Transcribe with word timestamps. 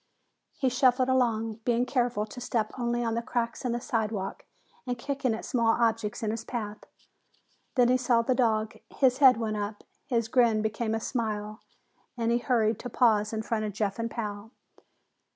He 0.57 0.67
shuffled 0.69 1.09
along, 1.09 1.59
being 1.63 1.85
careful 1.85 2.25
to 2.25 2.41
step 2.41 2.71
only 2.75 3.03
on 3.03 3.13
the 3.13 3.21
cracks 3.21 3.63
in 3.63 3.71
the 3.71 3.79
sidewalk 3.79 4.45
and 4.87 4.97
kicking 4.97 5.35
at 5.35 5.45
small 5.45 5.73
objects 5.79 6.23
in 6.23 6.31
his 6.31 6.43
path. 6.43 6.79
Then 7.75 7.87
he 7.89 7.97
saw 7.97 8.23
the 8.23 8.33
dog. 8.33 8.75
His 8.89 9.19
head 9.19 9.37
went 9.37 9.57
up, 9.57 9.83
his 10.07 10.27
grin 10.27 10.63
became 10.63 10.95
a 10.95 10.99
smile, 10.99 11.59
and 12.17 12.31
he 12.31 12.39
hurried 12.39 12.79
to 12.79 12.89
pause 12.89 13.31
in 13.31 13.43
front 13.43 13.63
of 13.65 13.73
Jeff 13.73 13.99
and 13.99 14.09
Pal. 14.09 14.49